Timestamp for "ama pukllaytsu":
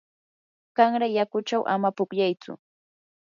1.73-2.51